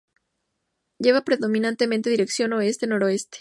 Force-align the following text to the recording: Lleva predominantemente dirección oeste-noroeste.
Lleva 0.97 1.23
predominantemente 1.25 2.09
dirección 2.09 2.53
oeste-noroeste. 2.53 3.29